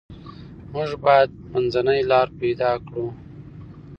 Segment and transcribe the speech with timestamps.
[0.73, 3.07] موږ باید منځنۍ لار پیدا کړو.